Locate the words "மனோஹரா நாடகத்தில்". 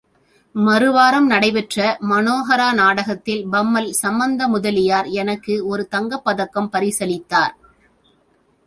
2.09-3.43